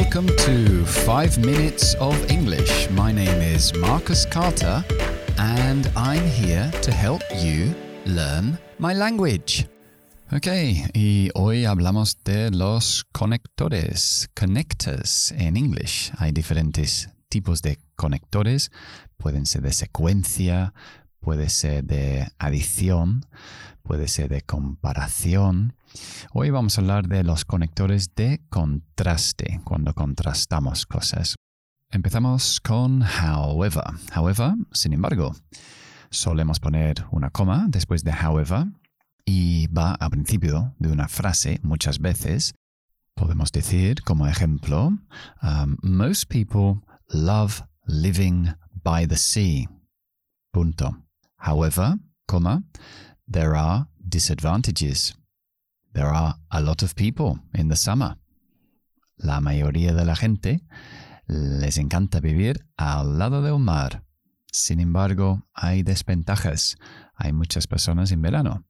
Welcome 0.00 0.26
to 0.26 0.84
5 0.84 1.38
Minutes 1.38 1.94
of 2.00 2.16
English. 2.28 2.90
My 2.90 3.12
name 3.12 3.40
is 3.40 3.72
Marcus 3.76 4.26
Carter 4.26 4.84
and 5.38 5.88
I'm 5.94 6.26
here 6.26 6.68
to 6.82 6.90
help 6.90 7.22
you 7.32 7.72
learn 8.04 8.58
my 8.80 8.92
language. 8.92 9.68
Ok, 10.32 10.48
y 10.94 11.30
hoy 11.34 11.64
hablamos 11.64 12.16
de 12.24 12.50
los 12.50 13.04
conectores, 13.12 14.28
connectors 14.34 15.30
en 15.30 15.56
English. 15.56 16.10
Hay 16.18 16.32
diferentes 16.32 17.08
tipos 17.28 17.62
de 17.62 17.78
conectores, 17.94 18.72
pueden 19.16 19.46
ser 19.46 19.62
de 19.62 19.72
secuencia, 19.72 20.74
puede 21.20 21.48
ser 21.48 21.84
de 21.84 22.26
adición, 22.40 23.26
puede 23.84 24.08
ser 24.08 24.30
de 24.30 24.42
comparación. 24.42 25.76
Hoy 26.32 26.50
vamos 26.50 26.76
a 26.76 26.80
hablar 26.80 27.06
de 27.06 27.22
los 27.22 27.44
conectores 27.44 28.14
de 28.16 28.40
contraste, 28.48 29.60
cuando 29.62 29.94
contrastamos 29.94 30.86
cosas. 30.86 31.36
Empezamos 31.90 32.60
con 32.60 33.02
however. 33.02 33.84
However, 34.16 34.54
sin 34.72 34.94
embargo, 34.94 35.36
solemos 36.10 36.58
poner 36.58 37.04
una 37.10 37.30
coma 37.30 37.66
después 37.68 38.02
de 38.02 38.12
however 38.12 38.66
y 39.26 39.68
va 39.68 39.92
al 39.92 40.10
principio 40.10 40.74
de 40.78 40.90
una 40.90 41.06
frase 41.06 41.60
muchas 41.62 42.00
veces. 42.00 42.54
Podemos 43.14 43.52
decir 43.52 44.02
como 44.02 44.26
ejemplo, 44.26 44.98
um, 45.42 45.76
most 45.82 46.28
people 46.28 46.80
love 47.10 47.62
living 47.86 48.48
by 48.82 49.06
the 49.06 49.16
sea. 49.16 49.68
Punto. 50.52 50.96
However, 51.36 51.96
coma, 52.26 52.64
there 53.26 53.54
are 53.56 53.86
disadvantages. 54.08 55.14
There 55.92 56.08
are 56.08 56.34
a 56.50 56.60
lot 56.60 56.82
of 56.82 56.94
people 56.94 57.38
in 57.54 57.68
the 57.68 57.76
summer. 57.76 58.16
La 59.16 59.40
mayoría 59.40 59.94
de 59.94 60.04
la 60.04 60.16
gente 60.16 60.60
les 61.26 61.78
encanta 61.78 62.20
vivir 62.20 62.66
al 62.76 63.18
lado 63.18 63.42
del 63.42 63.58
mar. 63.58 64.02
Sin 64.52 64.80
embargo, 64.80 65.46
hay 65.54 65.82
desventajas. 65.82 66.76
Hay 67.16 67.32
muchas 67.32 67.66
personas 67.66 68.12
en 68.12 68.22
verano. 68.22 68.64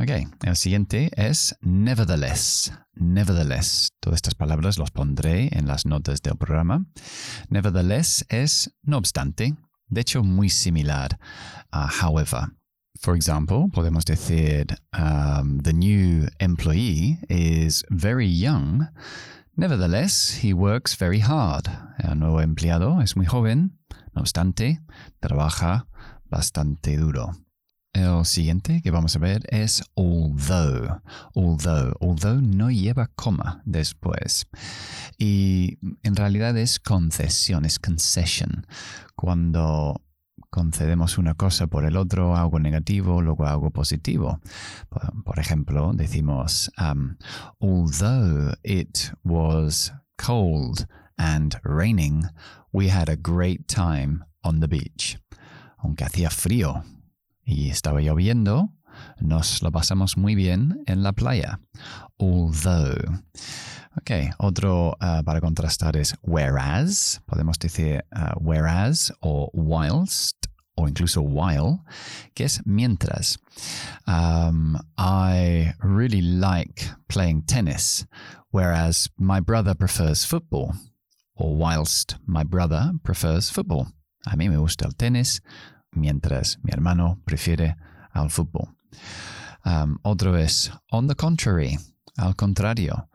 Ok, 0.00 0.10
el 0.44 0.56
siguiente 0.56 1.10
es 1.16 1.56
nevertheless. 1.60 2.72
Nevertheless. 2.94 3.90
Todas 4.00 4.18
estas 4.18 4.34
palabras 4.34 4.78
los 4.78 4.90
pondré 4.90 5.48
en 5.52 5.66
las 5.66 5.86
notas 5.86 6.22
del 6.22 6.36
programa. 6.36 6.86
Nevertheless 7.48 8.24
es 8.28 8.72
no 8.82 8.98
obstante. 8.98 9.56
De 9.88 10.00
hecho, 10.00 10.22
muy 10.22 10.50
similar 10.50 11.18
a 11.72 11.88
however. 11.88 12.57
For 12.98 13.14
example, 13.14 13.68
podemos 13.72 14.04
decir, 14.04 14.76
um, 14.92 15.60
the 15.62 15.72
new 15.72 16.26
employee 16.40 17.18
is 17.28 17.84
very 17.90 18.26
young. 18.26 18.88
Nevertheless, 19.56 20.38
he 20.42 20.52
works 20.52 20.96
very 20.96 21.20
hard. 21.20 21.68
El 22.02 22.16
nuevo 22.16 22.40
empleado 22.40 23.00
es 23.00 23.16
muy 23.16 23.26
joven. 23.26 23.78
No 24.14 24.22
obstante, 24.22 24.80
trabaja 25.20 25.86
bastante 26.28 26.96
duro. 26.96 27.34
El 27.92 28.24
siguiente 28.24 28.82
que 28.82 28.90
vamos 28.90 29.14
a 29.14 29.20
ver 29.20 29.42
es 29.48 29.82
although. 29.96 31.00
Although. 31.34 31.94
Although 32.00 32.40
no 32.40 32.68
lleva 32.70 33.08
coma 33.14 33.62
después. 33.64 34.46
Y 35.18 35.78
en 36.02 36.16
realidad 36.16 36.56
es 36.56 36.80
concesión, 36.80 37.64
es 37.64 37.78
concession. 37.78 38.66
Cuando 39.14 40.00
concedemos 40.50 41.18
una 41.18 41.34
cosa 41.34 41.66
por 41.66 41.84
el 41.84 41.96
otro, 41.96 42.36
algo 42.36 42.58
negativo, 42.58 43.22
luego 43.22 43.46
algo 43.46 43.70
positivo. 43.70 44.40
Por, 45.24 45.38
ejemplo, 45.38 45.92
decimos, 45.94 46.70
um, 46.78 47.16
although 47.60 48.54
it 48.62 49.12
was 49.24 49.92
cold 50.16 50.86
and 51.16 51.58
raining, 51.64 52.24
we 52.72 52.88
had 52.88 53.08
a 53.08 53.16
great 53.16 53.66
time 53.66 54.24
on 54.42 54.60
the 54.60 54.68
beach. 54.68 55.18
Aunque 55.78 56.04
hacía 56.04 56.30
frío 56.30 56.82
y 57.44 57.70
estaba 57.70 58.00
lloviendo, 58.00 58.72
nos 59.20 59.62
lo 59.62 59.70
pasamos 59.70 60.16
muy 60.16 60.34
bien 60.34 60.82
en 60.86 61.02
la 61.02 61.12
playa. 61.12 61.60
Although. 62.18 63.22
Ok, 63.96 64.10
otro 64.38 64.96
uh, 65.00 65.24
para 65.24 65.40
contrastar 65.40 65.96
es 65.96 66.14
whereas. 66.22 67.20
Podemos 67.26 67.58
decir 67.58 68.04
uh, 68.12 68.38
whereas 68.40 69.12
o 69.20 69.50
whilst 69.52 70.37
o 70.78 70.86
incluso 70.86 71.20
while, 71.20 71.84
que 72.34 72.44
es 72.44 72.60
mientras. 72.64 73.36
Um, 74.06 74.78
I 74.96 75.74
really 75.82 76.22
like 76.22 76.88
playing 77.08 77.42
tennis, 77.42 78.06
whereas 78.50 79.10
my 79.18 79.40
brother 79.40 79.74
prefers 79.74 80.24
football. 80.24 80.74
Or 81.34 81.54
whilst 81.54 82.16
my 82.26 82.44
brother 82.44 82.92
prefers 83.02 83.50
football. 83.50 83.88
A 84.26 84.36
mí 84.36 84.48
me 84.48 84.56
gusta 84.56 84.86
el 84.86 84.92
tenis, 84.92 85.40
mientras 85.94 86.56
mi 86.62 86.70
hermano 86.72 87.18
prefiere 87.26 87.74
al 88.14 88.28
fútbol. 88.28 88.68
Um, 89.64 89.98
otro 90.04 90.34
es 90.34 90.70
on 90.92 91.06
the 91.08 91.14
contrary, 91.14 91.78
al 92.18 92.34
contrario. 92.34 93.08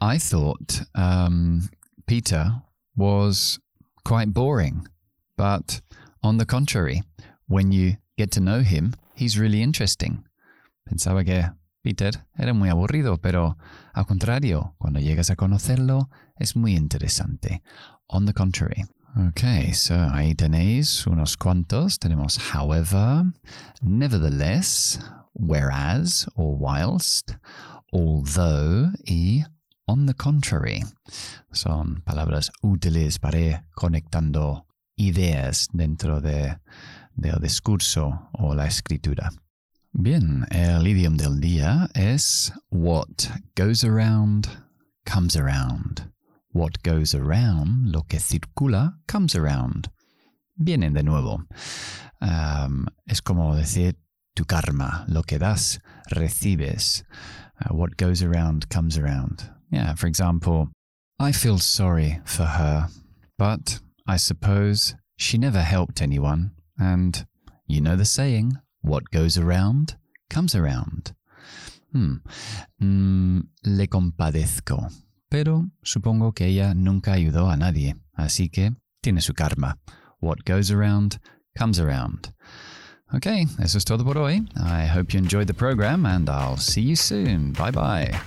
I 0.00 0.18
thought 0.18 0.82
um, 0.94 1.68
Peter 2.06 2.62
was 2.96 3.58
quite 4.04 4.32
boring, 4.32 4.88
but 5.36 5.80
on 6.22 6.38
the 6.38 6.46
contrary, 6.46 7.02
when 7.48 7.72
you 7.72 7.96
get 8.16 8.30
to 8.32 8.40
know 8.40 8.60
him, 8.60 8.94
he's 9.14 9.38
really 9.38 9.62
interesting. 9.62 10.24
Pensaba 10.84 11.24
que 11.24 11.50
Peter 11.82 12.12
era 12.36 12.52
muy 12.52 12.68
aburrido, 12.68 13.18
pero 13.20 13.56
al 13.94 14.06
contrario, 14.06 14.74
cuando 14.78 15.00
llegas 15.00 15.30
a 15.30 15.36
conocerlo, 15.36 16.10
es 16.36 16.56
muy 16.56 16.76
interesante. 16.76 17.62
On 18.08 18.26
the 18.26 18.32
contrary. 18.32 18.84
Okay, 19.28 19.72
so 19.72 19.94
ahí 19.94 20.34
tenéis 20.34 21.06
unos 21.06 21.36
cuantos. 21.36 21.98
Tenemos 21.98 22.38
however, 22.52 23.24
nevertheless, 23.82 25.00
whereas 25.34 26.28
or 26.36 26.54
whilst, 26.56 27.36
although 27.92 28.92
y 29.06 29.44
on 29.86 30.06
the 30.06 30.14
contrary. 30.14 30.84
Son 31.52 32.02
palabras 32.04 32.52
útiles 32.62 33.18
para 33.18 33.64
conectando 33.74 34.66
ideas 35.00 35.68
dentro 35.72 36.20
de, 36.20 36.58
del 37.14 37.40
discurso 37.40 38.28
o 38.32 38.54
la 38.54 38.66
escritura. 38.66 39.30
Bien, 39.92 40.46
el 40.50 40.86
idioma 40.86 41.16
del 41.16 41.40
día 41.40 41.88
es 41.94 42.52
what 42.70 43.26
goes 43.56 43.82
around 43.82 44.48
comes 45.04 45.36
around. 45.36 46.12
What 46.52 46.82
goes 46.82 47.14
around, 47.14 47.92
lo 47.92 48.02
que 48.02 48.18
circula, 48.18 48.94
comes 49.06 49.34
around. 49.34 49.88
Vienen 50.56 50.94
de 50.94 51.02
nuevo. 51.02 51.44
Um, 52.20 52.86
es 53.06 53.20
como 53.20 53.54
decir 53.54 53.96
tu 54.34 54.44
karma, 54.44 55.04
lo 55.08 55.22
que 55.22 55.38
das, 55.38 55.80
recibes. 56.10 57.04
Uh, 57.60 57.74
what 57.74 57.96
goes 57.96 58.22
around 58.22 58.68
comes 58.68 58.98
around. 58.98 59.50
Yeah, 59.70 59.94
for 59.94 60.06
example, 60.06 60.68
I 61.18 61.32
feel 61.32 61.58
sorry 61.58 62.20
for 62.24 62.44
her, 62.44 62.88
but 63.38 63.80
I 64.06 64.16
suppose 64.16 64.94
she 65.16 65.38
never 65.38 65.62
helped 65.62 66.02
anyone, 66.02 66.52
and 66.78 67.26
you 67.66 67.80
know 67.80 67.96
the 67.96 68.04
saying, 68.04 68.58
what 68.82 69.10
goes 69.10 69.38
around 69.38 69.96
comes 70.28 70.54
around. 70.54 71.14
Hmm. 71.92 72.16
Mm, 72.80 73.48
le 73.64 73.86
compadezco, 73.88 74.88
pero 75.28 75.66
supongo 75.82 76.34
que 76.34 76.46
ella 76.46 76.74
nunca 76.74 77.12
ayudó 77.12 77.50
a 77.50 77.56
nadie, 77.56 77.96
así 78.16 78.50
que 78.50 78.72
tiene 79.02 79.20
su 79.20 79.34
karma. 79.34 79.78
What 80.20 80.44
goes 80.44 80.70
around 80.70 81.18
comes 81.56 81.80
around. 81.80 82.32
Okay, 83.12 83.46
eso 83.58 83.78
es 83.78 83.84
todo 83.84 84.04
por 84.04 84.18
hoy. 84.18 84.46
I 84.56 84.86
hope 84.86 85.12
you 85.12 85.18
enjoyed 85.18 85.48
the 85.48 85.54
program 85.54 86.06
and 86.06 86.28
I'll 86.28 86.56
see 86.56 86.82
you 86.82 86.96
soon. 86.96 87.52
Bye 87.52 87.72
bye. 87.72 88.20